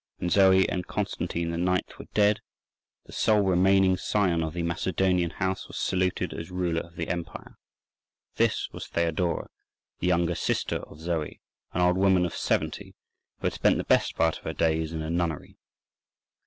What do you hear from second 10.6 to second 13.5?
of Zoe, an old woman of seventy, who